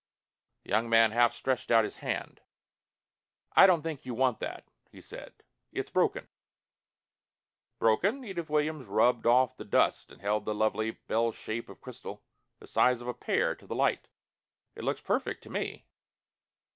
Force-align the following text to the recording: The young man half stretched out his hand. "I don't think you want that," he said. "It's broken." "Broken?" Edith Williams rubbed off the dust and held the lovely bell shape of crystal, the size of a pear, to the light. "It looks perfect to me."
The 0.63 0.71
young 0.71 0.89
man 0.89 1.11
half 1.11 1.31
stretched 1.31 1.69
out 1.69 1.83
his 1.83 1.97
hand. 1.97 2.41
"I 3.55 3.67
don't 3.67 3.83
think 3.83 4.03
you 4.03 4.15
want 4.15 4.39
that," 4.39 4.65
he 4.91 4.99
said. 4.99 5.31
"It's 5.71 5.91
broken." 5.91 6.27
"Broken?" 7.77 8.23
Edith 8.25 8.49
Williams 8.49 8.87
rubbed 8.87 9.27
off 9.27 9.55
the 9.55 9.63
dust 9.63 10.11
and 10.11 10.19
held 10.19 10.45
the 10.45 10.55
lovely 10.55 10.89
bell 10.89 11.31
shape 11.31 11.69
of 11.69 11.81
crystal, 11.81 12.23
the 12.57 12.65
size 12.65 13.01
of 13.01 13.07
a 13.07 13.13
pear, 13.13 13.53
to 13.53 13.67
the 13.67 13.75
light. 13.75 14.07
"It 14.75 14.83
looks 14.83 15.01
perfect 15.01 15.43
to 15.43 15.51
me." 15.51 15.85